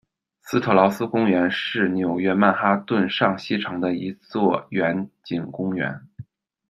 [0.41, 6.07] 斯特劳斯公园是纽约曼哈顿上西城的一座园景公园。